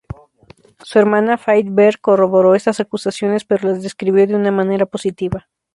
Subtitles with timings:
[0.83, 5.47] Su hermana, Faith Berg, corroboró estas acusaciones, pero las describió de una manera positiva.